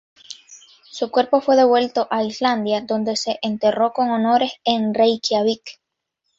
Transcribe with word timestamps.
Su 0.89 1.11
cuerpo 1.11 1.41
fue 1.41 1.55
devuelto 1.55 2.07
a 2.09 2.23
Islandia, 2.23 2.81
donde 2.81 3.15
se 3.15 3.33
le 3.33 3.39
enterró 3.43 3.93
con 3.93 4.09
honores 4.09 4.53
en 4.65 4.95
Reikiavik. 4.95 5.79